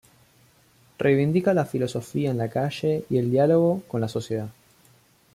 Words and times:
Reivindica 0.97 1.53
la 1.53 1.63
filosofía 1.63 2.31
en 2.31 2.39
la 2.39 2.49
calle 2.49 3.05
y 3.11 3.17
el 3.19 3.29
diálogo 3.29 3.83
con 3.87 4.01
la 4.01 4.07
sociedad. 4.07 4.49